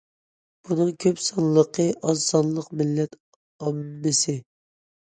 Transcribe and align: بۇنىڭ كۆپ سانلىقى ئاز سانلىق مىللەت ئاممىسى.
بۇنىڭ 0.69 0.89
كۆپ 1.05 1.21
سانلىقى 1.25 1.87
ئاز 2.01 2.27
سانلىق 2.33 2.75
مىللەت 2.81 3.17
ئاممىسى. 3.61 4.39